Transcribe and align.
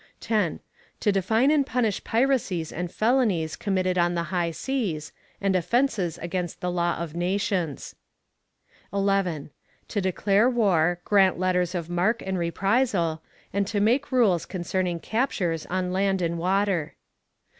10. 0.21 0.59
To 0.99 1.11
define 1.11 1.51
and 1.51 1.63
punish 1.63 2.03
piracies 2.03 2.71
and 2.73 2.91
felonies 2.91 3.55
committed 3.55 3.99
on 3.99 4.15
the 4.15 4.23
high 4.33 4.49
seas, 4.49 5.11
and 5.39 5.55
offenses 5.55 6.17
against 6.23 6.59
the 6.59 6.71
law 6.71 6.95
of 6.97 7.13
nations. 7.13 7.93
11. 8.91 9.51
To 9.89 10.01
declare 10.01 10.49
war, 10.49 10.99
grant 11.05 11.37
letters 11.37 11.75
of 11.75 11.87
marque 11.87 12.23
and 12.23 12.39
reprisal, 12.39 13.21
and 13.53 13.71
make 13.83 14.11
rules 14.11 14.47
concerning 14.47 14.99
captures 14.99 15.67
on 15.67 15.93
land 15.93 16.19
and 16.23 16.39
water. 16.39 16.95